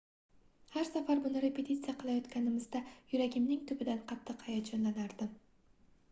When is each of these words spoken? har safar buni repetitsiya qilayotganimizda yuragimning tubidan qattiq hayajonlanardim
har 0.75 0.85
safar 0.87 1.19
buni 1.25 1.41
repetitsiya 1.43 1.93
qilayotganimizda 1.99 2.81
yuragimning 3.11 3.61
tubidan 3.73 4.01
qattiq 4.13 4.41
hayajonlanardim 4.47 5.37